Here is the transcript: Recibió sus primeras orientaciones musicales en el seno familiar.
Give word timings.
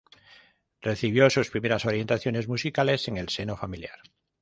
Recibió 0.81 1.29
sus 1.29 1.51
primeras 1.51 1.85
orientaciones 1.85 2.47
musicales 2.47 3.07
en 3.07 3.17
el 3.17 3.29
seno 3.29 3.55
familiar. 3.55 3.99